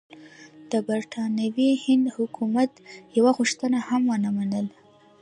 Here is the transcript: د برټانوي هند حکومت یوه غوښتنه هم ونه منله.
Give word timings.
د 0.71 0.73
برټانوي 0.87 1.69
هند 1.85 2.05
حکومت 2.15 2.71
یوه 3.17 3.31
غوښتنه 3.37 3.77
هم 3.87 4.01
ونه 4.11 4.29
منله. 4.37 4.75